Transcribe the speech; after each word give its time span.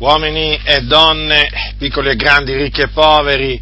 uomini 0.00 0.58
e 0.64 0.80
donne, 0.82 1.74
piccoli 1.76 2.10
e 2.10 2.16
grandi, 2.16 2.54
ricchi 2.54 2.80
e 2.80 2.88
poveri, 2.88 3.60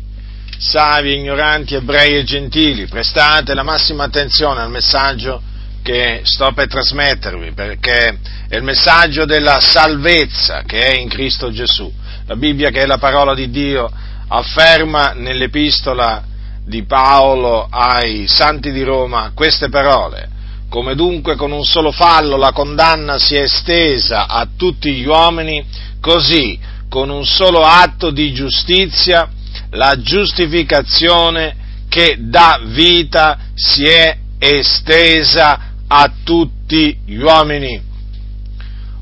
savi 0.56 1.10
e 1.10 1.14
ignoranti, 1.14 1.74
ebrei 1.74 2.16
e 2.16 2.24
gentili, 2.24 2.86
prestate 2.86 3.54
la 3.54 3.64
massima 3.64 4.04
attenzione 4.04 4.60
al 4.60 4.70
messaggio 4.70 5.42
che 5.82 6.20
sto 6.22 6.52
per 6.52 6.68
trasmettervi, 6.68 7.52
perché 7.52 8.18
è 8.48 8.56
il 8.56 8.62
messaggio 8.62 9.24
della 9.24 9.60
salvezza 9.60 10.62
che 10.62 10.78
è 10.78 10.96
in 10.96 11.08
Cristo 11.08 11.50
Gesù. 11.50 11.92
La 12.26 12.36
Bibbia, 12.36 12.70
che 12.70 12.82
è 12.82 12.86
la 12.86 12.98
parola 12.98 13.34
di 13.34 13.50
Dio, 13.50 13.90
afferma 14.28 15.14
nell'epistola 15.14 16.22
di 16.64 16.84
Paolo 16.84 17.66
ai 17.68 18.26
santi 18.28 18.70
di 18.70 18.82
Roma 18.82 19.32
queste 19.34 19.70
parole. 19.70 20.36
Come 20.68 20.94
dunque 20.94 21.34
con 21.34 21.50
un 21.50 21.64
solo 21.64 21.90
fallo 21.90 22.36
la 22.36 22.52
condanna 22.52 23.18
si 23.18 23.34
è 23.34 23.40
estesa 23.40 24.26
a 24.28 24.46
tutti 24.54 24.92
gli 24.92 25.06
uomini, 25.06 25.64
così 26.00 26.58
con 26.88 27.10
un 27.10 27.24
solo 27.24 27.62
atto 27.62 28.10
di 28.10 28.32
giustizia 28.32 29.28
la 29.70 30.00
giustificazione 30.00 31.56
che 31.88 32.16
dà 32.18 32.60
vita 32.64 33.38
si 33.54 33.84
è 33.84 34.16
estesa 34.38 35.72
a 35.86 36.12
tutti 36.22 36.98
gli 37.04 37.16
uomini. 37.16 37.82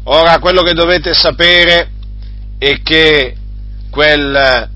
Ora 0.04 0.38
quello 0.38 0.62
che 0.62 0.72
dovete 0.72 1.12
sapere 1.12 1.90
è 2.58 2.80
che 2.82 3.36
quel 3.90 4.70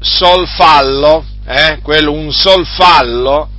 sol 0.00 0.46
fallo, 0.48 1.24
eh, 1.46 1.78
quel 1.82 2.06
un 2.06 2.32
sol 2.32 2.66
fallo, 2.66 3.50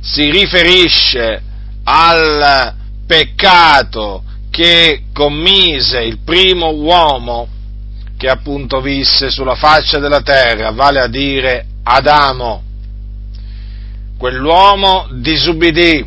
si 0.00 0.30
riferisce 0.30 1.42
al 1.84 2.74
peccato 3.06 4.24
che 4.58 5.02
commise 5.12 6.00
il 6.00 6.18
primo 6.24 6.70
uomo 6.70 7.46
che 8.16 8.28
appunto 8.28 8.80
visse 8.80 9.30
sulla 9.30 9.54
faccia 9.54 10.00
della 10.00 10.22
terra, 10.22 10.72
vale 10.72 10.98
a 10.98 11.06
dire 11.06 11.64
Adamo. 11.84 12.64
Quell'uomo 14.18 15.10
disubbidì, 15.12 16.04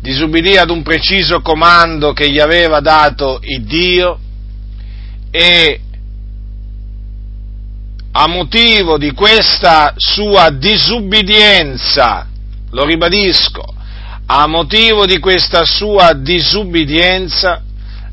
disubbidì 0.00 0.56
ad 0.56 0.70
un 0.70 0.82
preciso 0.82 1.42
comando 1.42 2.14
che 2.14 2.30
gli 2.30 2.38
aveva 2.38 2.80
dato 2.80 3.38
il 3.42 3.64
Dio 3.64 4.18
e 5.30 5.80
a 8.12 8.26
motivo 8.28 8.96
di 8.96 9.12
questa 9.12 9.92
sua 9.98 10.48
disubbidienza, 10.48 12.26
lo 12.70 12.86
ribadisco, 12.86 13.74
a 14.24 14.46
motivo 14.46 15.04
di 15.04 15.18
questa 15.18 15.66
sua 15.66 16.14
disubbidienza, 16.14 17.64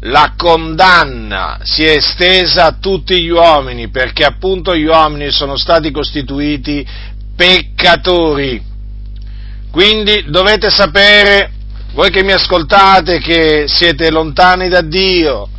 la 0.02 0.34
condanna 0.38 1.59
si 1.64 1.84
è 1.84 1.95
estesa 1.95 2.66
a 2.66 2.78
tutti 2.80 3.22
gli 3.22 3.30
uomini, 3.30 3.90
perché 3.90 4.23
appunto 4.23 4.76
gli 4.76 4.86
uomini 4.86 5.31
sono 5.31 5.58
stati 5.58 5.92
costituiti 5.92 6.86
peccatori. 7.36 8.62
Quindi 9.72 10.25
dovete 10.28 10.70
sapere, 10.70 11.52
voi 11.94 12.09
che 12.09 12.23
mi 12.23 12.31
ascoltate, 12.31 13.20
che 13.20 13.66
siete 13.68 14.09
lontani 14.12 14.70
da 14.70 14.81
Dio, 14.81 15.50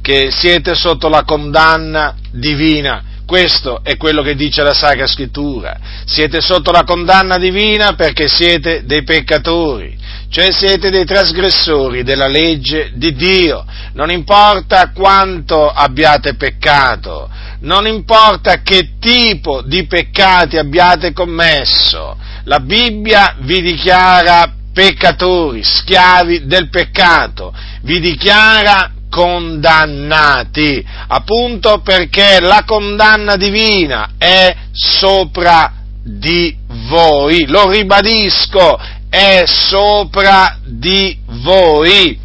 che 0.00 0.30
siete 0.30 0.74
sotto 0.74 1.08
la 1.08 1.24
condanna 1.24 2.14
divina. 2.30 3.02
Questo 3.26 3.80
è 3.82 3.96
quello 3.96 4.22
che 4.22 4.36
dice 4.36 4.62
la 4.62 4.72
Sacra 4.72 5.08
Scrittura. 5.08 5.76
Siete 6.04 6.40
sotto 6.40 6.70
la 6.70 6.84
condanna 6.84 7.38
divina 7.38 7.94
perché 7.94 8.28
siete 8.28 8.84
dei 8.84 9.02
peccatori, 9.02 9.98
cioè 10.30 10.52
siete 10.52 10.90
dei 10.90 11.04
trasgressori 11.04 12.04
della 12.04 12.28
legge 12.28 12.92
di 12.94 13.16
Dio. 13.16 13.64
Non 13.94 14.12
importa 14.12 14.92
quanto 14.92 15.68
abbiate 15.68 16.36
peccato, 16.36 17.28
non 17.62 17.88
importa 17.88 18.62
che 18.62 18.90
tipo 19.00 19.60
di 19.60 19.86
peccati 19.86 20.56
abbiate 20.56 21.12
commesso, 21.12 22.16
la 22.44 22.60
Bibbia 22.60 23.34
vi 23.40 23.60
dichiara 23.60 24.52
peccatori, 24.72 25.64
schiavi 25.64 26.46
del 26.46 26.68
peccato, 26.68 27.52
vi 27.82 27.98
dichiara 27.98 28.92
condannati, 29.08 30.84
appunto 31.08 31.80
perché 31.80 32.40
la 32.40 32.64
condanna 32.66 33.36
divina 33.36 34.12
è 34.18 34.54
sopra 34.72 35.72
di 36.02 36.56
voi, 36.88 37.46
lo 37.46 37.68
ribadisco, 37.70 38.78
è 39.08 39.44
sopra 39.46 40.58
di 40.64 41.18
voi. 41.42 42.18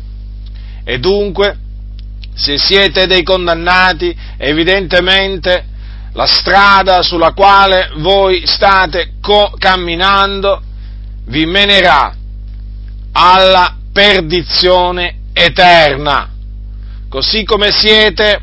E 0.83 0.99
dunque, 0.99 1.57
se 2.33 2.57
siete 2.57 3.07
dei 3.07 3.23
condannati, 3.23 4.15
evidentemente 4.37 5.65
la 6.13 6.25
strada 6.25 7.01
sulla 7.03 7.31
quale 7.31 7.91
voi 7.97 8.45
state 8.45 9.13
co- 9.21 9.53
camminando 9.57 10.61
vi 11.25 11.45
menerà 11.45 12.13
alla 13.13 13.77
perdizione 13.93 15.19
eterna 15.33 16.30
così 17.11 17.43
come 17.43 17.71
siete, 17.73 18.39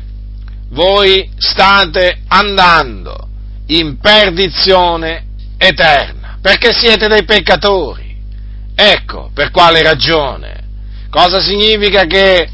voi 0.69 1.27
state 1.39 2.21
andando 2.27 3.27
in 3.69 3.97
perdizione 3.97 5.25
eterna, 5.57 6.37
perché 6.39 6.71
siete 6.71 7.07
dei 7.07 7.23
peccatori. 7.23 8.15
Ecco 8.75 9.31
per 9.33 9.49
quale 9.49 9.81
ragione. 9.81 10.67
Cosa 11.09 11.41
significa 11.41 12.03
che 12.03 12.47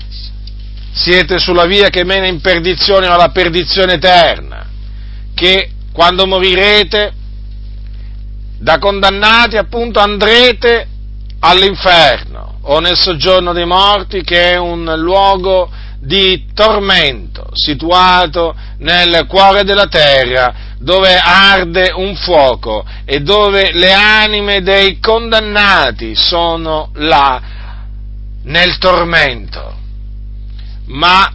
siete 0.94 1.38
sulla 1.38 1.66
via 1.66 1.90
che 1.90 2.06
mena 2.06 2.28
in 2.28 2.40
perdizione 2.40 3.08
o 3.08 3.14
alla 3.14 3.32
perdizione 3.32 3.96
eterna? 3.96 4.66
Che 5.34 5.70
quando 5.92 6.26
morirete, 6.26 7.12
da 8.58 8.80
condannati 8.80 9.58
appunto 9.58 10.00
andrete 10.00 10.88
all'inferno 11.40 12.60
o 12.62 12.80
nel 12.80 12.96
soggiorno 12.96 13.52
dei 13.52 13.66
morti 13.66 14.24
che 14.24 14.54
è 14.54 14.58
un 14.58 14.94
luogo 14.96 15.70
di 16.06 16.46
tormento 16.54 17.50
situato 17.54 18.56
nel 18.78 19.26
cuore 19.28 19.64
della 19.64 19.88
terra 19.88 20.54
dove 20.78 21.18
arde 21.18 21.92
un 21.96 22.16
fuoco 22.16 22.86
e 23.06 23.22
dove 23.22 23.72
le 23.74 23.92
anime 23.92 24.62
dei 24.62 25.00
condannati 25.00 26.16
sono 26.16 26.92
là 26.94 27.42
nel 28.44 28.78
tormento. 28.78 29.74
Ma 30.88 31.34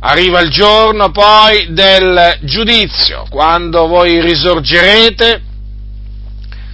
arriva 0.00 0.40
il 0.40 0.50
giorno 0.50 1.10
poi 1.10 1.72
del 1.72 2.38
giudizio, 2.42 3.26
quando 3.28 3.86
voi 3.86 4.20
risorgerete, 4.22 5.42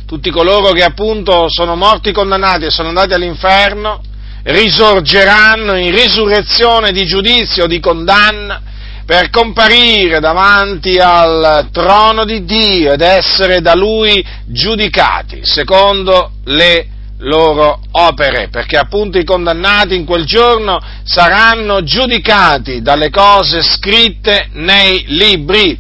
tutti 0.07 0.31
coloro 0.31 0.71
che 0.71 0.85
appunto 0.85 1.47
sono 1.49 1.75
morti 1.75 2.13
condannati 2.13 2.67
e 2.67 2.71
sono 2.71 2.89
andati 2.89 3.15
all'inferno, 3.15 4.01
risorgeranno 4.45 5.77
in 5.77 5.91
risurrezione 5.91 6.93
di 6.93 7.07
giudizio, 7.07 7.67
di 7.67 7.81
condanna, 7.81 8.61
per 9.05 9.29
comparire 9.29 10.19
davanti 10.19 10.99
al 10.99 11.69
trono 11.73 12.25
di 12.25 12.45
Dio 12.45 12.93
ed 12.93 13.03
essere 13.03 13.61
da 13.61 13.75
Lui 13.75 14.25
giudicati 14.47 15.41
secondo 15.43 16.33
le 16.45 16.89
loro 17.19 17.81
opere, 17.93 18.49
perché 18.49 18.77
appunto 18.77 19.19
i 19.19 19.25
condannati 19.25 19.95
in 19.95 20.05
quel 20.05 20.25
giorno 20.25 20.81
saranno 21.05 21.83
giudicati 21.83 22.83
dalle 22.83 23.11
cose 23.11 23.63
scritte 23.63 24.49
nei 24.53 25.05
libri 25.09 25.79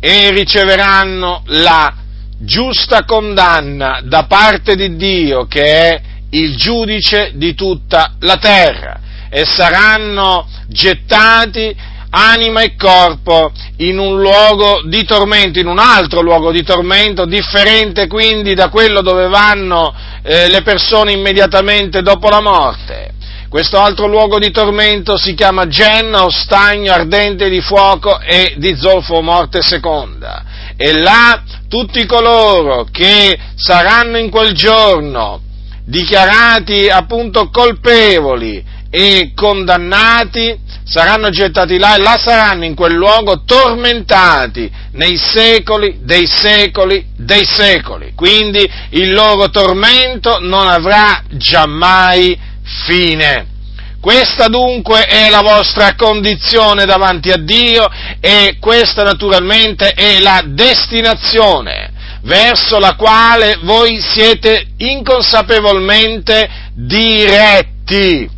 e 0.00 0.30
riceveranno 0.30 1.42
la 1.46 1.94
giusta 2.38 3.04
condanna 3.04 4.00
da 4.02 4.24
parte 4.24 4.76
di 4.76 4.96
Dio 4.96 5.46
che 5.46 5.62
è 5.62 6.00
il 6.30 6.56
giudice 6.56 7.32
di 7.34 7.54
tutta 7.54 8.14
la 8.20 8.36
terra 8.36 9.00
e 9.30 9.44
saranno 9.44 10.46
gettati 10.68 11.74
anima 12.10 12.62
e 12.62 12.76
corpo 12.76 13.52
in 13.78 13.98
un 13.98 14.18
luogo 14.18 14.82
di 14.86 15.04
tormento, 15.04 15.58
in 15.58 15.66
un 15.66 15.78
altro 15.78 16.20
luogo 16.22 16.50
di 16.50 16.62
tormento, 16.62 17.26
differente 17.26 18.06
quindi 18.06 18.54
da 18.54 18.68
quello 18.68 19.02
dove 19.02 19.28
vanno 19.28 19.94
eh, 20.22 20.48
le 20.48 20.62
persone 20.62 21.12
immediatamente 21.12 22.02
dopo 22.02 22.28
la 22.28 22.40
morte. 22.40 23.14
Questo 23.48 23.78
altro 23.78 24.06
luogo 24.06 24.38
di 24.38 24.50
tormento 24.50 25.16
si 25.16 25.34
chiama 25.34 25.68
Genna 25.68 26.24
o 26.24 26.30
stagno 26.30 26.92
ardente 26.92 27.48
di 27.48 27.60
fuoco 27.60 28.18
e 28.20 28.54
di 28.56 28.76
zolfo 28.76 29.22
morte 29.22 29.62
seconda. 29.62 30.44
E 30.76 30.92
là 30.92 31.42
tutti 31.68 32.04
coloro 32.06 32.86
che 32.90 33.38
saranno 33.54 34.18
in 34.18 34.30
quel 34.30 34.52
giorno 34.52 35.40
dichiarati 35.86 36.88
appunto 36.88 37.48
colpevoli 37.50 38.74
e 38.90 39.32
condannati, 39.34 40.58
saranno 40.84 41.30
gettati 41.30 41.78
là 41.78 41.96
e 41.96 42.02
là 42.02 42.16
saranno 42.18 42.64
in 42.64 42.74
quel 42.74 42.94
luogo 42.94 43.42
tormentati 43.44 44.70
nei 44.92 45.16
secoli 45.16 45.98
dei 46.02 46.26
secoli 46.26 47.04
dei 47.16 47.44
secoli. 47.44 48.12
Quindi 48.14 48.68
il 48.90 49.12
loro 49.12 49.50
tormento 49.50 50.38
non 50.40 50.66
avrà 50.66 51.22
giammai 51.30 52.38
fine. 52.84 53.54
Questa 54.00 54.46
dunque 54.46 55.04
è 55.04 55.30
la 55.30 55.42
vostra 55.42 55.94
condizione 55.96 56.84
davanti 56.84 57.30
a 57.30 57.38
Dio 57.38 57.88
e 58.20 58.56
questa 58.60 59.02
naturalmente 59.02 59.90
è 59.90 60.20
la 60.20 60.42
destinazione 60.46 61.94
verso 62.22 62.78
la 62.78 62.94
quale 62.94 63.58
voi 63.62 64.00
siete 64.00 64.68
inconsapevolmente 64.78 66.48
diretti. 66.74 68.28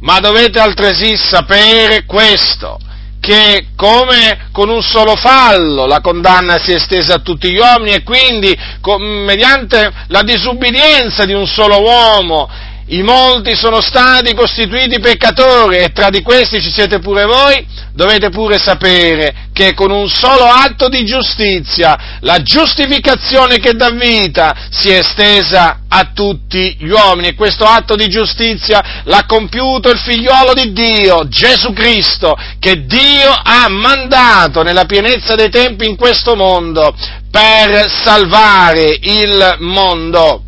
Ma 0.00 0.20
dovete 0.20 0.58
altresì 0.58 1.16
sapere 1.16 2.04
questo, 2.04 2.78
che 3.20 3.68
come 3.74 4.48
con 4.52 4.68
un 4.68 4.82
solo 4.82 5.16
fallo 5.16 5.86
la 5.86 6.00
condanna 6.00 6.58
si 6.58 6.72
è 6.72 6.74
estesa 6.74 7.14
a 7.14 7.20
tutti 7.20 7.50
gli 7.50 7.56
uomini 7.56 7.94
e 7.94 8.02
quindi 8.02 8.54
mediante 8.98 9.90
la 10.08 10.22
disubbidienza 10.22 11.24
di 11.24 11.32
un 11.32 11.46
solo 11.46 11.80
uomo 11.80 12.50
i 12.86 13.02
molti 13.02 13.56
sono 13.56 13.80
stati 13.80 14.34
costituiti 14.34 15.00
peccatori 15.00 15.78
e 15.78 15.92
tra 15.92 16.10
di 16.10 16.20
questi 16.20 16.60
ci 16.60 16.70
siete 16.70 16.98
pure 16.98 17.24
voi, 17.24 17.66
dovete 17.94 18.28
pure 18.28 18.58
sapere 18.58 19.48
che 19.54 19.72
con 19.72 19.90
un 19.90 20.08
solo 20.10 20.44
atto 20.44 20.88
di 20.88 21.02
giustizia 21.04 22.18
la 22.20 22.42
giustificazione 22.42 23.58
che 23.58 23.72
dà 23.72 23.88
vita 23.90 24.68
si 24.70 24.90
è 24.90 24.98
estesa 24.98 25.80
a 25.88 26.10
tutti 26.12 26.76
gli 26.78 26.90
uomini. 26.90 27.28
E 27.28 27.34
questo 27.34 27.64
atto 27.64 27.94
di 27.96 28.08
giustizia 28.08 29.02
l'ha 29.04 29.24
compiuto 29.26 29.88
il 29.88 29.98
figliolo 29.98 30.52
di 30.52 30.72
Dio, 30.72 31.26
Gesù 31.28 31.72
Cristo, 31.72 32.36
che 32.58 32.84
Dio 32.84 33.30
ha 33.30 33.66
mandato 33.70 34.62
nella 34.62 34.84
pienezza 34.84 35.34
dei 35.36 35.48
tempi 35.48 35.86
in 35.86 35.96
questo 35.96 36.34
mondo 36.34 36.94
per 37.30 37.90
salvare 37.90 38.98
il 39.00 39.56
mondo 39.60 40.42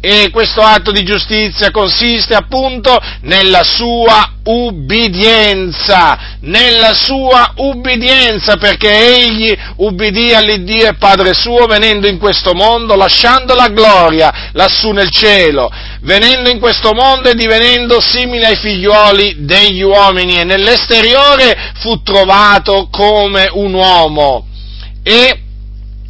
e 0.00 0.30
questo 0.30 0.60
atto 0.60 0.92
di 0.92 1.02
giustizia 1.02 1.72
consiste 1.72 2.34
appunto 2.34 2.96
nella 3.22 3.64
sua 3.64 4.34
ubbidienza, 4.44 6.36
nella 6.42 6.94
sua 6.94 7.52
ubbidienza, 7.56 8.56
perché 8.56 8.90
egli 8.90 9.56
ubbidì 9.76 10.32
all'Iddio 10.32 10.88
e 10.88 10.94
Padre 10.94 11.34
suo 11.34 11.66
venendo 11.66 12.06
in 12.06 12.18
questo 12.18 12.54
mondo, 12.54 12.94
lasciando 12.94 13.54
la 13.54 13.68
gloria 13.68 14.50
lassù 14.52 14.92
nel 14.92 15.10
cielo, 15.10 15.68
venendo 16.02 16.48
in 16.48 16.60
questo 16.60 16.92
mondo 16.94 17.28
e 17.28 17.34
divenendo 17.34 18.00
simile 18.00 18.46
ai 18.46 18.56
figlioli 18.56 19.36
degli 19.40 19.82
uomini 19.82 20.38
e 20.38 20.44
nell'esteriore 20.44 21.72
fu 21.80 22.02
trovato 22.02 22.88
come 22.88 23.48
un 23.52 23.74
uomo. 23.74 24.46
E 25.02 25.42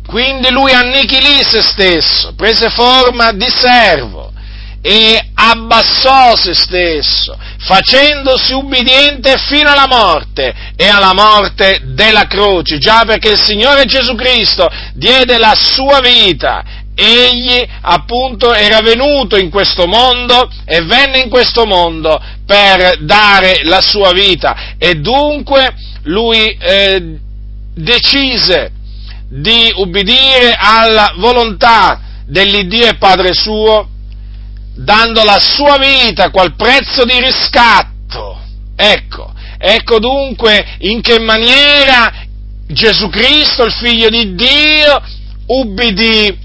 quindi 0.08 0.49
lui 0.50 0.72
annichilì 0.72 1.43
se 1.43 1.60
stesso, 1.60 2.32
prese 2.34 2.70
forma 2.70 3.31
di 3.32 3.46
servo 3.46 4.32
e 4.81 5.22
abbassò 5.34 6.34
se 6.34 6.55
stesso, 6.55 7.37
facendosi 7.58 8.55
ubbidiente 8.55 9.37
fino 9.37 9.70
alla 9.70 9.87
morte 9.87 10.55
e 10.76 10.88
alla 10.88 11.12
morte 11.12 11.82
della 11.88 12.26
croce, 12.26 12.78
già 12.78 13.05
perché 13.05 13.32
il 13.32 13.38
Signore 13.38 13.84
Gesù 13.84 14.14
Cristo 14.14 14.66
diede 14.94 15.37
la 15.37 15.55
sua 15.55 16.00
vita. 16.00 16.64
Egli 16.94 17.62
appunto 17.82 18.55
era 18.55 18.81
venuto 18.81 19.37
in 19.37 19.50
questo 19.50 19.87
mondo 19.87 20.50
e 20.64 20.81
venne 20.84 21.19
in 21.19 21.28
questo 21.28 21.66
mondo 21.66 22.19
per 22.46 23.05
dare 23.05 23.60
la 23.64 23.82
sua 23.82 24.12
vita. 24.12 24.75
E 24.78 24.94
dunque 24.94 25.75
lui 26.05 26.56
eh, 26.58 27.19
decise 27.75 28.72
di 29.28 29.72
ubbidire 29.76 30.54
alla 30.56 31.14
volontà 31.16 32.00
dell'Iddio 32.26 32.86
e 32.86 32.96
Padre 32.96 33.34
suo, 33.34 33.88
dando 34.75 35.22
la 35.25 35.38
sua 35.40 35.78
vita 35.78 36.30
qual 36.30 36.54
prezzo 36.54 37.04
di 37.04 37.20
riscatto. 37.20 38.40
Ecco, 38.76 39.32
ecco 39.58 39.98
dunque 39.98 40.76
in 40.80 41.00
che 41.00 41.19
maniera 41.19 42.12
Gesù 42.66 43.08
Cristo, 43.08 43.64
il 43.64 43.72
figlio 43.72 44.08
di 44.08 44.34
Dio, 44.34 45.02
ubbidì 45.46 46.38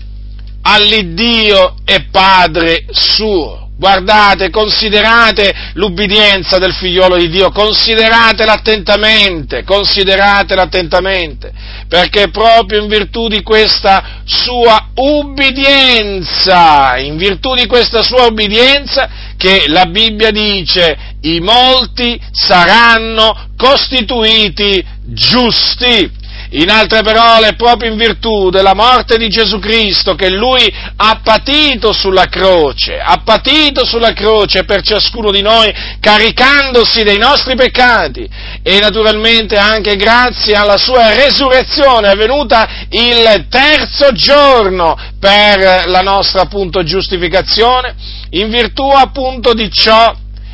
all'Iddio 0.62 1.75
e 1.86 2.06
Padre 2.09 2.86
suo. 2.91 3.69
Guardate, 3.83 4.50
considerate 4.50 5.53
l'ubbidienza 5.74 6.57
del 6.57 6.71
figliolo 6.71 7.18
di 7.18 7.27
Dio, 7.27 7.51
consideratela 7.51 8.53
attentamente, 8.53 9.65
consideratela 9.65 10.62
attentamente, 10.62 11.51
perché 11.89 12.30
proprio 12.30 12.81
in 12.81 12.88
virtù 12.88 13.27
di 13.27 13.44
questa 13.44 14.21
sua 14.24 14.88
ubbidienza, 14.95 16.97
in 17.00 17.18
virtù 17.18 17.56
di 17.56 17.65
questa 17.65 18.03
sua 18.03 18.27
ubbidienza, 18.27 19.09
che 19.35 19.65
la 19.68 19.86
Bibbia 19.88 20.31
dice 20.31 20.97
i 21.24 21.41
molti 21.41 22.18
saranno 22.31 23.50
costituiti 23.57 24.81
giusti. 25.07 26.09
In 26.55 26.69
altre 26.69 27.01
parole, 27.01 27.55
proprio 27.55 27.91
in 27.91 27.97
virtù 27.97 28.51
della 28.51 28.75
morte 28.75 29.17
di 29.17 29.27
Gesù 29.27 29.57
Cristo 29.57 30.13
che 30.13 30.29
lui 30.29 30.71
ha 30.97 31.19
patito 31.23 31.91
sulla 31.94 32.27
croce, 32.27 33.00
ha 33.00 33.21
patito 33.25 33.83
sulla 33.83 34.13
croce 34.13 34.63
per 34.63 34.83
ciascuno 34.83 35.31
di 35.31 35.41
noi, 35.41 35.73
caricandosi 36.00 37.01
dei 37.01 37.17
nostri 37.17 37.55
peccati. 37.55 38.29
E 38.61 38.79
naturalmente 38.79 39.57
anche 39.57 39.95
grazie 39.95 40.53
alla 40.53 40.77
sua 40.77 41.15
resurrezione 41.15 42.09
avvenuta 42.09 42.85
il 42.89 43.47
terzo 43.50 44.11
giorno 44.11 44.95
per 45.19 45.88
la 45.88 46.01
nostra 46.01 46.41
appunto 46.41 46.83
giustificazione, 46.83 47.95
in 48.29 48.51
virtù 48.51 48.88
appunto 48.89 49.55
di 49.55 49.71
ciò 49.71 50.13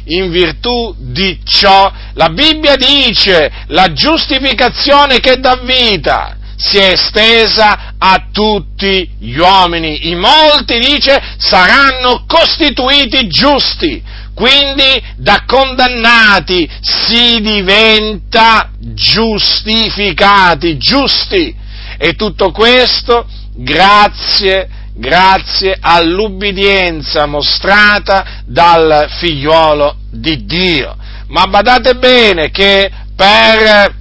in 0.10 0.30
virtù 0.30 0.96
di 0.98 1.40
ciò, 1.44 1.92
la 2.14 2.30
Bibbia 2.30 2.76
dice, 2.76 3.52
la 3.68 3.92
giustificazione 3.92 5.20
che 5.20 5.40
dà 5.40 5.60
vita 5.64 6.38
si 6.56 6.78
è 6.78 6.92
estesa 6.92 7.94
a 7.98 8.28
tutti 8.32 9.10
gli 9.20 9.38
uomini. 9.38 10.10
I 10.10 10.16
molti, 10.16 10.78
dice, 10.80 11.22
saranno 11.38 12.26
costituiti 12.28 13.28
giusti. 13.28 14.04
Quindi 14.34 15.02
da 15.18 15.44
condannati 15.46 16.70
si 16.82 17.40
diventa 17.42 18.72
giustificati, 18.80 20.78
giusti. 20.78 21.56
E 21.98 22.14
tutto 22.14 22.52
questo 22.52 23.28
grazie 23.54 24.62
a 24.62 24.79
grazie 25.00 25.78
all'ubbidienza 25.80 27.26
mostrata 27.26 28.44
dal 28.46 29.08
figliuolo 29.18 29.96
di 30.12 30.46
Dio. 30.46 30.96
Ma 31.28 31.46
badate 31.48 31.96
bene 31.96 32.52
che 32.52 32.92
per, 33.16 33.96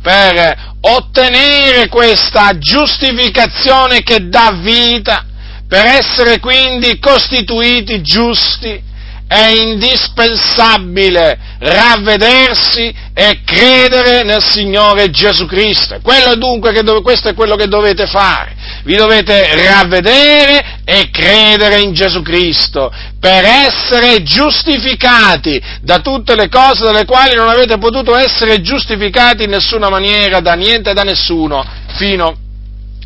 per 0.00 0.74
ottenere 0.80 1.88
questa 1.88 2.56
giustificazione 2.56 4.02
che 4.02 4.28
dà 4.28 4.58
vita, 4.62 5.26
per 5.68 5.84
essere 5.84 6.38
quindi 6.40 6.98
costituiti 6.98 8.00
giusti, 8.00 8.82
è 9.28 9.48
indispensabile 9.48 11.36
ravvedersi 11.58 12.94
e 13.12 13.40
credere 13.44 14.22
nel 14.22 14.42
Signore 14.42 15.10
Gesù 15.10 15.46
Cristo. 15.46 15.98
Quello 16.00 16.36
dunque 16.36 16.72
che 16.72 16.82
dove, 16.82 17.02
questo 17.02 17.28
è 17.28 17.34
quello 17.34 17.56
che 17.56 17.66
dovete 17.66 18.06
fare. 18.06 18.54
Vi 18.84 18.94
dovete 18.94 19.48
ravvedere 19.66 20.80
e 20.84 21.10
credere 21.10 21.80
in 21.80 21.92
Gesù 21.92 22.22
Cristo 22.22 22.92
per 23.18 23.44
essere 23.44 24.22
giustificati 24.22 25.60
da 25.80 25.98
tutte 25.98 26.36
le 26.36 26.48
cose 26.48 26.84
dalle 26.84 27.04
quali 27.04 27.34
non 27.34 27.48
avete 27.48 27.78
potuto 27.78 28.16
essere 28.16 28.60
giustificati 28.60 29.42
in 29.42 29.50
nessuna 29.50 29.88
maniera 29.88 30.38
da 30.38 30.54
niente 30.54 30.90
e 30.90 30.94
da 30.94 31.02
nessuno 31.02 31.64
fino 31.96 32.36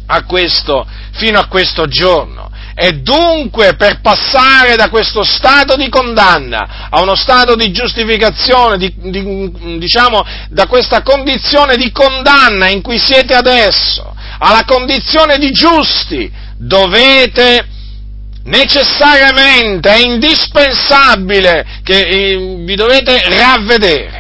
a 0.07 0.25
questo, 0.25 0.87
fino 1.13 1.39
a 1.39 1.47
questo 1.47 1.87
giorno. 1.87 2.51
E 2.83 2.93
dunque 3.03 3.75
per 3.77 4.01
passare 4.01 4.75
da 4.75 4.89
questo 4.89 5.23
stato 5.23 5.77
di 5.77 5.91
condanna 5.91 6.89
a 6.89 7.03
uno 7.03 7.15
stato 7.15 7.55
di 7.55 7.71
giustificazione, 7.73 8.79
di, 8.79 8.91
di, 8.97 9.79
diciamo 9.79 10.25
da 10.49 10.67
questa 10.67 11.03
condizione 11.03 11.77
di 11.77 11.93
condanna 11.93 12.69
in 12.69 12.81
cui 12.81 12.99
siete 12.99 13.35
adesso, 13.35 14.15
alla 14.39 14.65
condizione 14.65 15.37
di 15.37 15.51
giusti, 15.51 16.33
dovete 16.57 17.67
necessariamente, 18.45 19.91
è 19.91 19.99
indispensabile 19.99 21.67
che 21.85 22.01
eh, 22.01 22.63
vi 22.65 22.75
dovete 22.77 23.21
ravvedere 23.29 24.20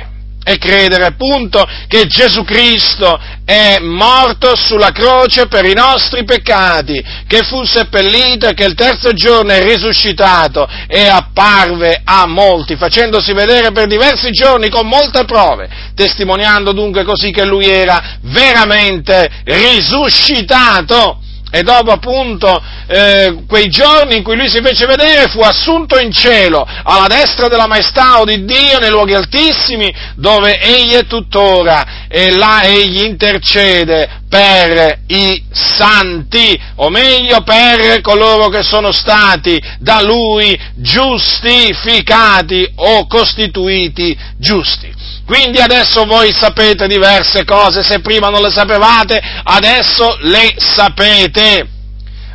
e 0.51 0.59
credere 0.59 1.05
appunto 1.05 1.67
che 1.87 2.07
Gesù 2.07 2.45
Cristo 2.45 3.19
è 3.45 3.79
morto 3.81 4.55
sulla 4.57 4.91
croce 4.91 5.47
per 5.47 5.65
i 5.65 5.75
nostri 5.75 6.25
peccati, 6.25 7.03
che 7.27 7.43
fu 7.43 7.65
seppellito 7.65 8.49
e 8.49 8.55
che 8.55 8.65
il 8.65 8.75
terzo 8.75 9.13
giorno 9.13 9.53
è 9.53 9.63
risuscitato 9.63 10.69
e 10.87 11.07
apparve 11.07 12.01
a 12.05 12.27
molti, 12.27 12.77
facendosi 12.77 13.33
vedere 13.33 13.73
per 13.73 13.87
diversi 13.87 14.31
giorni 14.31 14.69
con 14.69 14.87
molte 14.87 15.25
prove, 15.25 15.69
testimoniando 15.95 16.73
dunque 16.73 17.05
così 17.05 17.31
che 17.31 17.45
lui 17.45 17.69
era 17.69 18.19
veramente 18.23 19.29
risuscitato 19.45 21.21
e 21.51 21.63
dopo 21.63 21.91
appunto 21.91 22.63
eh, 22.87 23.45
quei 23.47 23.69
giorni 23.69 24.17
in 24.17 24.23
cui 24.23 24.37
lui 24.37 24.49
si 24.49 24.61
fece 24.63 24.87
vedere 24.87 25.29
fu 25.29 25.41
assunto 25.41 25.99
in 25.99 26.13
cielo 26.13 26.67
alla 26.85 27.07
destra 27.09 27.49
della 27.49 27.67
maestà 27.67 28.21
o 28.21 28.25
di 28.25 28.45
Dio 28.45 28.79
nei 28.79 28.91
luoghi 28.91 29.15
altissimi 29.15 29.93
dove 30.15 30.59
egli 30.61 30.95
è 30.95 31.07
tuttora 31.07 32.00
e 32.13 32.33
là 32.33 32.65
egli 32.65 33.05
intercede 33.05 34.23
per 34.29 35.03
i 35.07 35.45
santi, 35.53 36.61
o 36.77 36.91
meglio 36.91 37.43
per 37.43 38.01
coloro 38.01 38.49
che 38.49 38.65
sono 38.65 38.91
stati 38.91 39.63
da 39.79 40.03
lui 40.03 40.59
giustificati 40.75 42.69
o 42.75 43.07
costituiti 43.07 44.19
giusti. 44.37 44.93
Quindi 45.25 45.61
adesso 45.61 46.05
voi 46.05 46.33
sapete 46.33 46.89
diverse 46.89 47.45
cose, 47.45 47.85
se 47.85 48.01
prima 48.01 48.29
non 48.29 48.43
le 48.43 48.51
sapevate, 48.51 49.23
adesso 49.45 50.17
le 50.23 50.53
sapete 50.57 51.79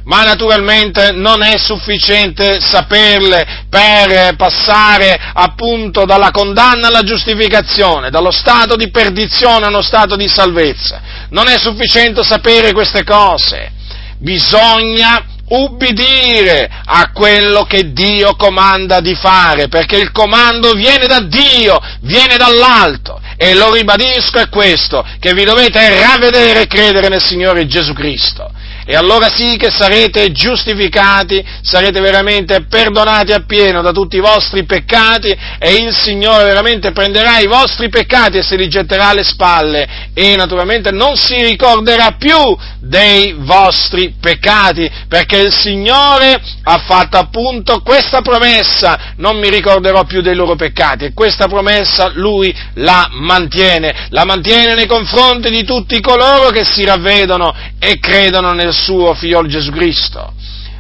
ma 0.06 0.24
naturalmente 0.24 1.12
non 1.12 1.42
è 1.42 1.58
sufficiente 1.58 2.60
saperle 2.60 3.66
per 3.70 4.36
passare 4.36 5.20
appunto 5.34 6.06
dalla 6.06 6.32
condanna 6.32 6.88
alla 6.88 7.02
giustificazione, 7.02 8.10
dallo 8.10 8.32
stato 8.32 8.76
di 8.76 8.90
perdizione 8.90 9.66
a 9.66 9.70
uno 9.70 9.82
stato 9.82 10.16
di 10.16 10.28
salvezza. 10.28 11.02
Non 11.30 11.48
è 11.48 11.58
sufficiente 11.58 12.24
sapere 12.24 12.72
queste 12.72 13.04
cose, 13.04 13.72
bisogna 14.20 15.26
ubbidire 15.48 16.70
a 16.86 17.12
quello 17.12 17.64
che 17.64 17.92
Dio 17.92 18.36
comanda 18.36 19.00
di 19.00 19.16
fare, 19.16 19.68
perché 19.68 19.98
il 19.98 20.12
comando 20.12 20.74
viene 20.74 21.08
da 21.08 21.22
Dio, 21.22 21.80
viene 22.02 22.38
dall'alto. 22.38 23.22
E 23.38 23.54
lo 23.54 23.74
ribadisco 23.74 24.40
è 24.40 24.50
questo, 24.50 25.06
che 25.20 25.34
vi 25.34 25.44
dovete 25.44 26.00
ravvedere 26.00 26.62
e 26.62 26.68
credere 26.68 27.10
nel 27.10 27.24
Signore 27.24 27.68
Gesù 27.68 27.94
Cristo 27.94 28.50
e 28.86 28.96
allora 28.96 29.30
sì 29.34 29.58
che 29.58 29.72
sarete 29.72 30.32
giustificati, 30.32 31.44
sarete 31.62 32.00
veramente 32.00 32.66
perdonati 32.66 33.34
appieno 33.34 33.82
da 33.82 33.92
tutti 33.92 34.18
i 34.18 34.22
vostri 34.22 34.66
peccati 34.66 35.36
e 35.58 35.74
il 35.74 35.94
Signore 35.94 36.44
veramente 36.44 36.92
prenderà 36.92 37.40
i 37.40 37.48
vostri 37.48 37.90
peccati 37.90 38.38
e 38.38 38.44
se 38.44 38.56
li 38.56 38.68
getterà 38.68 39.08
alle 39.08 39.24
spalle 39.24 39.88
e 40.14 40.36
naturalmente 40.36 40.92
non 40.92 41.16
si 41.16 41.36
ricorderà 41.42 42.16
più 42.20 42.38
dei 42.80 43.36
vostri 43.40 44.14
peccati 44.22 44.90
perché 45.08 45.38
il 45.38 45.54
Signore 45.54 46.40
ha 46.64 46.78
fatto 46.86 47.18
appunto 47.18 47.82
questa 47.82 48.22
promessa, 48.22 49.14
non 49.18 49.40
mi 49.40 49.50
ricorderò 49.50 50.04
più 50.04 50.22
dei 50.22 50.36
loro 50.36 50.56
peccati 50.56 51.06
e 51.06 51.14
questa 51.14 51.48
promessa 51.48 52.12
Lui 52.14 52.56
la 52.76 53.08
mantiene, 53.12 54.08
la 54.10 54.26
mantiene 54.26 54.76
nei 54.76 54.86
confronti 54.86 55.50
di 55.50 55.64
tutti 55.64 56.00
coloro 56.02 56.50
che 56.50 56.64
si 56.64 56.84
ravvedono 56.86 57.54
e 57.80 58.00
credono 58.00 58.54
nel 58.54 58.74
suo 58.76 59.14
figlio 59.14 59.46
Gesù 59.48 59.72
Cristo. 59.72 60.34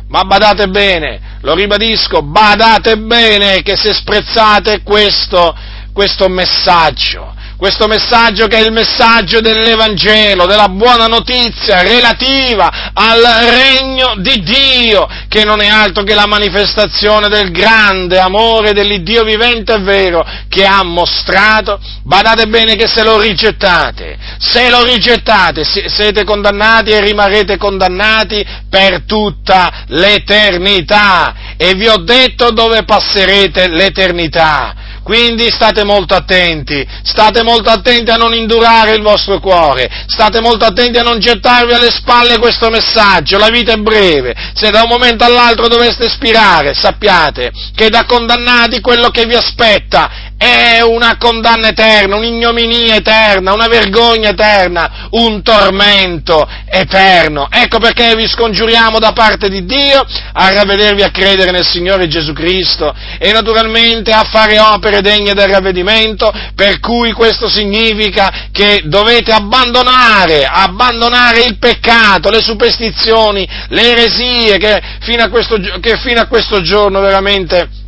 Ma 0.07 0.23
badate 0.23 0.67
bene, 0.67 1.39
lo 1.41 1.55
ribadisco, 1.55 2.21
badate 2.21 2.97
bene 2.97 3.63
che 3.63 3.75
se 3.75 3.93
sprezzate 3.93 4.81
questo, 4.83 5.55
questo 5.91 6.29
messaggio, 6.29 7.33
questo 7.57 7.87
messaggio 7.87 8.47
che 8.47 8.57
è 8.57 8.65
il 8.65 8.71
messaggio 8.71 9.39
dell'Evangelo, 9.39 10.45
della 10.45 10.69
buona 10.69 11.07
notizia 11.07 11.81
relativa 11.81 12.91
al 12.93 13.21
regno 13.21 14.15
di 14.17 14.41
Dio, 14.43 15.07
che 15.27 15.43
non 15.43 15.61
è 15.61 15.67
altro 15.67 16.03
che 16.03 16.13
la 16.13 16.25
manifestazione 16.25 17.29
del 17.29 17.51
grande 17.51 18.19
amore 18.19 18.73
dell'Iddio 18.73 19.23
vivente 19.23 19.73
e 19.73 19.79
vero 19.79 20.25
che 20.49 20.65
ha 20.65 20.83
mostrato. 20.83 21.79
Badate 22.03 22.47
bene 22.47 22.75
che 22.75 22.87
se 22.87 23.03
lo 23.03 23.19
rigettate, 23.19 24.17
se 24.37 24.69
lo 24.69 24.83
rigettate 24.83 25.63
siete 25.63 26.23
condannati 26.23 26.91
e 26.91 27.01
rimarrete 27.01 27.57
condannati 27.57 28.45
per 28.69 29.03
tutta 29.05 29.85
l'eternità. 29.87 31.53
E 31.57 31.73
vi 31.73 31.87
ho 31.87 31.97
detto 31.97 32.51
dove 32.51 32.83
passerete 32.83 33.69
l'eternità 33.69 34.84
quindi 35.05 35.51
state 35.51 35.83
molto 35.83 36.15
attenti, 36.15 36.83
state 37.03 37.43
molto 37.43 37.69
attenti 37.69 38.09
a 38.09 38.15
non 38.15 38.33
indurare 38.33 38.95
il 38.95 39.03
vostro 39.03 39.39
cuore, 39.39 39.87
state 40.07 40.41
molto 40.41 40.65
attenti 40.65 40.97
a 40.97 41.03
non 41.03 41.19
gettarvi 41.19 41.73
alle 41.73 41.91
spalle 41.91 42.39
questo 42.39 42.71
messaggio, 42.71 43.37
la 43.37 43.49
vita 43.49 43.73
è 43.73 43.77
breve, 43.77 44.33
se 44.55 44.71
da 44.71 44.81
un 44.81 44.89
momento 44.89 45.23
all'altro 45.23 45.67
doveste 45.67 46.09
spirare, 46.09 46.73
sappiate 46.73 47.51
che 47.75 47.89
da 47.89 48.05
condannati 48.05 48.81
quello 48.81 49.09
che 49.09 49.27
vi 49.27 49.35
aspetta 49.35 50.24
è 50.45 50.81
una 50.81 51.17
condanna 51.17 51.69
eterna, 51.69 52.15
un'ignominia 52.15 52.95
eterna, 52.95 53.53
una 53.53 53.67
vergogna 53.67 54.29
eterna, 54.29 55.07
un 55.11 55.41
tormento 55.41 56.47
eterno. 56.69 57.47
Ecco 57.49 57.79
perché 57.79 58.13
vi 58.15 58.27
scongiuriamo 58.27 58.99
da 58.99 59.11
parte 59.11 59.49
di 59.49 59.65
Dio 59.65 60.05
a 60.33 60.53
ravvedervi 60.53 61.01
a 61.01 61.09
credere 61.09 61.49
nel 61.49 61.65
Signore 61.65 62.07
Gesù 62.07 62.33
Cristo 62.33 62.93
e 63.17 63.31
naturalmente 63.31 64.11
a 64.11 64.23
fare 64.23 64.59
opere 64.59 65.01
degne 65.01 65.33
del 65.33 65.49
ravvedimento, 65.49 66.31
per 66.53 66.79
cui 66.79 67.11
questo 67.11 67.49
significa 67.49 68.49
che 68.51 68.83
dovete 68.85 69.31
abbandonare, 69.31 70.45
abbandonare 70.45 71.43
il 71.43 71.57
peccato, 71.57 72.29
le 72.29 72.41
superstizioni, 72.41 73.47
le 73.69 73.91
eresie 73.91 74.57
che 74.57 74.81
fino 75.01 75.23
a 75.23 75.29
questo, 75.29 75.57
fino 76.03 76.21
a 76.21 76.27
questo 76.27 76.61
giorno 76.61 76.99
veramente 76.99 77.83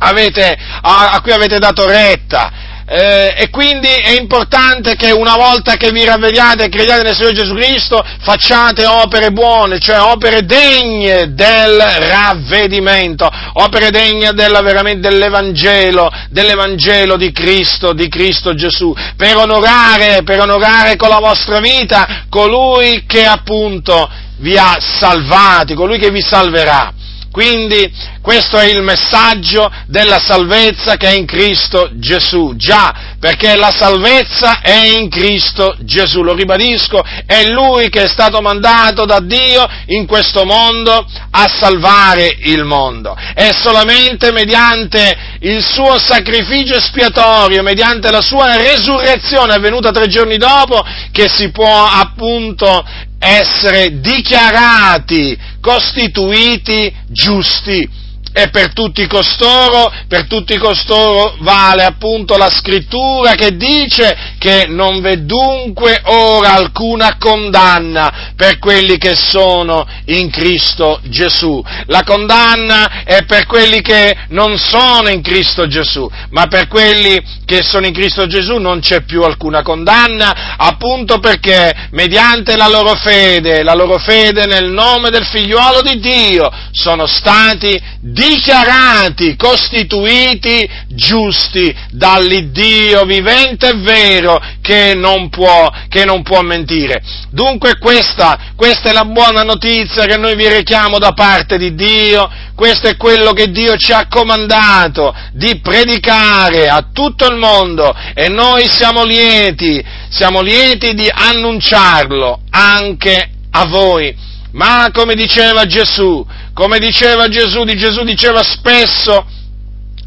avete, 0.00 0.56
a, 0.82 1.10
a 1.10 1.20
cui 1.20 1.32
avete 1.32 1.58
dato 1.58 1.86
retta. 1.86 2.68
Eh, 2.92 3.34
e 3.38 3.50
quindi 3.50 3.86
è 3.86 4.18
importante 4.18 4.96
che 4.96 5.12
una 5.12 5.36
volta 5.36 5.76
che 5.76 5.92
vi 5.92 6.04
ravvediate 6.04 6.64
e 6.64 6.68
crediate 6.68 7.04
nel 7.04 7.14
Signore 7.14 7.34
Gesù 7.34 7.54
Cristo 7.54 8.04
facciate 8.22 8.84
opere 8.84 9.30
buone, 9.30 9.78
cioè 9.78 10.00
opere 10.00 10.44
degne 10.44 11.32
del 11.32 11.78
ravvedimento, 11.78 13.30
opere 13.52 13.90
degne 13.90 14.32
della, 14.32 14.60
dell'Evangelo, 14.60 16.10
dell'Evangelo 16.30 17.16
di 17.16 17.30
Cristo, 17.30 17.92
di 17.92 18.08
Cristo 18.08 18.54
Gesù, 18.54 18.92
per 19.16 19.36
onorare, 19.36 20.24
per 20.24 20.40
onorare 20.40 20.96
con 20.96 21.10
la 21.10 21.20
vostra 21.20 21.60
vita 21.60 22.24
colui 22.28 23.04
che 23.06 23.24
appunto 23.24 24.10
vi 24.38 24.56
ha 24.56 24.78
salvati, 24.80 25.74
colui 25.74 25.98
che 25.98 26.10
vi 26.10 26.22
salverà. 26.22 26.92
Quindi 27.30 27.90
questo 28.20 28.58
è 28.58 28.64
il 28.64 28.82
messaggio 28.82 29.70
della 29.86 30.18
salvezza 30.18 30.96
che 30.96 31.08
è 31.08 31.16
in 31.16 31.26
Cristo 31.26 31.90
Gesù. 31.94 32.54
Già, 32.56 33.16
perché 33.20 33.54
la 33.54 33.70
salvezza 33.70 34.60
è 34.60 34.86
in 34.86 35.08
Cristo 35.08 35.76
Gesù, 35.80 36.22
lo 36.22 36.34
ribadisco, 36.34 37.02
è 37.26 37.44
Lui 37.46 37.88
che 37.88 38.02
è 38.02 38.08
stato 38.08 38.40
mandato 38.40 39.04
da 39.04 39.20
Dio 39.20 39.66
in 39.86 40.06
questo 40.06 40.44
mondo 40.44 41.06
a 41.30 41.46
salvare 41.48 42.36
il 42.40 42.64
mondo. 42.64 43.16
È 43.34 43.50
solamente 43.52 44.32
mediante 44.32 45.16
il 45.40 45.62
suo 45.62 45.98
sacrificio 45.98 46.74
espiatorio, 46.74 47.62
mediante 47.62 48.10
la 48.10 48.22
sua 48.22 48.56
resurrezione 48.56 49.54
avvenuta 49.54 49.92
tre 49.92 50.08
giorni 50.08 50.36
dopo, 50.36 50.84
che 51.12 51.28
si 51.28 51.50
può 51.50 51.86
appunto 51.86 52.84
essere 53.20 54.00
dichiarati, 54.00 55.38
costituiti 55.60 56.92
giusti 57.08 57.86
e 58.32 58.48
per 58.50 58.72
tutti 58.72 59.06
costoro, 59.06 59.92
per 60.06 60.26
tutti 60.26 60.56
costoro 60.56 61.36
vale 61.40 61.82
appunto 61.84 62.36
la 62.36 62.50
scrittura 62.50 63.34
che 63.34 63.56
dice 63.56 64.34
che 64.38 64.66
non 64.68 65.00
v'è 65.00 65.18
dunque 65.18 66.00
ora 66.04 66.54
alcuna 66.54 67.16
condanna 67.18 68.32
per 68.36 68.58
quelli 68.58 68.98
che 68.98 69.14
sono 69.16 69.86
in 70.06 70.30
Cristo 70.30 71.00
Gesù. 71.04 71.62
La 71.86 72.02
condanna 72.04 73.02
è 73.04 73.24
per 73.24 73.46
quelli 73.46 73.80
che 73.80 74.16
non 74.28 74.58
sono 74.58 75.08
in 75.08 75.22
Cristo 75.22 75.66
Gesù, 75.66 76.08
ma 76.30 76.46
per 76.46 76.68
quelli 76.68 77.20
che 77.44 77.62
sono 77.62 77.86
in 77.86 77.92
Cristo 77.92 78.26
Gesù 78.26 78.56
non 78.58 78.80
c'è 78.80 79.02
più 79.02 79.22
alcuna 79.22 79.62
condanna, 79.62 80.56
appunto 80.56 81.18
perché 81.18 81.88
mediante 81.90 82.56
la 82.56 82.68
loro 82.68 82.94
fede, 82.94 83.62
la 83.62 83.74
loro 83.74 83.98
fede 83.98 84.46
nel 84.46 84.70
nome 84.70 85.10
del 85.10 85.26
figliuolo 85.26 85.82
di 85.82 85.98
Dio, 85.98 86.50
sono 86.70 87.06
stati 87.06 87.98
dichiarati, 88.20 89.34
costituiti 89.36 90.68
giusti 90.88 91.74
dall'Iddio 91.90 93.04
vivente 93.04 93.68
e 93.68 93.76
vero 93.76 94.38
che 94.60 94.94
non 94.94 95.30
può, 95.30 95.70
che 95.88 96.04
non 96.04 96.22
può 96.22 96.42
mentire. 96.42 97.02
Dunque 97.30 97.78
questa, 97.78 98.52
questa 98.54 98.90
è 98.90 98.92
la 98.92 99.06
buona 99.06 99.42
notizia 99.42 100.04
che 100.04 100.18
noi 100.18 100.36
vi 100.36 100.48
rechiamo 100.48 100.98
da 100.98 101.12
parte 101.12 101.56
di 101.56 101.74
Dio, 101.74 102.30
questo 102.54 102.88
è 102.88 102.96
quello 102.96 103.32
che 103.32 103.50
Dio 103.50 103.76
ci 103.76 103.92
ha 103.92 104.06
comandato 104.06 105.14
di 105.32 105.58
predicare 105.60 106.68
a 106.68 106.88
tutto 106.92 107.26
il 107.26 107.36
mondo 107.38 107.94
e 108.14 108.28
noi 108.28 108.68
siamo 108.68 109.02
lieti, 109.02 109.82
siamo 110.10 110.42
lieti 110.42 110.92
di 110.92 111.10
annunciarlo 111.10 112.42
anche 112.50 113.30
a 113.52 113.64
voi. 113.66 114.28
Ma 114.52 114.90
come 114.92 115.14
diceva 115.14 115.64
Gesù, 115.64 116.26
come 116.60 116.78
diceva 116.78 117.26
Gesù, 117.28 117.64
di 117.64 117.74
Gesù 117.74 118.04
diceva 118.04 118.42
spesso 118.42 119.24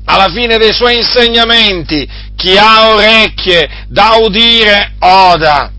alla 0.05 0.29
fine 0.29 0.59
dei 0.59 0.71
suoi 0.71 0.97
insegnamenti, 0.97 2.07
chi 2.35 2.55
ha 2.55 2.89
orecchie 2.93 3.87
da 3.87 4.17
udire 4.21 4.93
oda. 4.99 5.72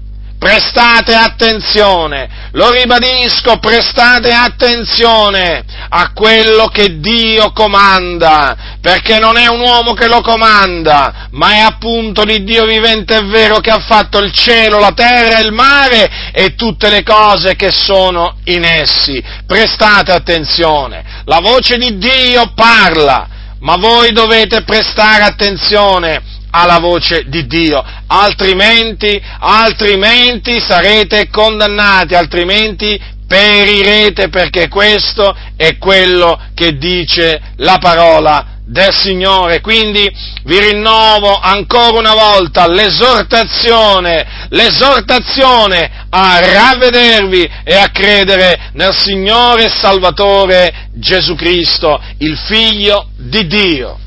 Prestate 0.44 1.14
attenzione, 1.14 2.50
lo 2.52 2.70
ribadisco, 2.70 3.56
prestate 3.56 4.30
attenzione 4.30 5.64
a 5.88 6.12
quello 6.12 6.66
che 6.66 7.00
Dio 7.00 7.50
comanda, 7.52 8.76
perché 8.78 9.18
non 9.18 9.38
è 9.38 9.46
un 9.46 9.60
uomo 9.60 9.94
che 9.94 10.06
lo 10.06 10.20
comanda, 10.20 11.28
ma 11.30 11.52
è 11.52 11.60
appunto 11.60 12.24
l'Iddio 12.24 12.66
vivente 12.66 13.16
e 13.16 13.24
vero 13.24 13.60
che 13.60 13.70
ha 13.70 13.78
fatto 13.78 14.18
il 14.18 14.32
cielo, 14.32 14.78
la 14.78 14.92
terra, 14.92 15.40
il 15.40 15.50
mare 15.50 16.30
e 16.34 16.54
tutte 16.54 16.90
le 16.90 17.02
cose 17.02 17.56
che 17.56 17.72
sono 17.72 18.36
in 18.44 18.64
essi. 18.64 19.24
Prestate 19.46 20.12
attenzione, 20.12 21.22
la 21.24 21.40
voce 21.40 21.78
di 21.78 21.96
Dio 21.96 22.52
parla, 22.54 23.28
ma 23.60 23.76
voi 23.76 24.12
dovete 24.12 24.62
prestare 24.62 25.22
attenzione 25.22 26.33
alla 26.54 26.78
voce 26.78 27.24
di 27.26 27.46
Dio, 27.46 27.84
altrimenti, 28.06 29.20
altrimenti 29.40 30.60
sarete 30.60 31.28
condannati, 31.28 32.14
altrimenti 32.14 33.00
perirete 33.26 34.28
perché 34.28 34.68
questo 34.68 35.36
è 35.56 35.76
quello 35.78 36.40
che 36.54 36.76
dice 36.76 37.40
la 37.56 37.78
parola 37.78 38.46
del 38.66 38.94
Signore. 38.94 39.60
Quindi 39.60 40.08
vi 40.44 40.60
rinnovo 40.60 41.36
ancora 41.40 41.98
una 41.98 42.14
volta 42.14 42.68
l'esortazione, 42.68 44.46
l'esortazione 44.50 46.06
a 46.10 46.38
ravvedervi 46.38 47.50
e 47.64 47.74
a 47.74 47.88
credere 47.88 48.70
nel 48.74 48.94
Signore 48.94 49.68
Salvatore 49.68 50.90
Gesù 50.92 51.34
Cristo, 51.34 52.00
il 52.18 52.38
Figlio 52.38 53.08
di 53.16 53.44
Dio. 53.48 53.98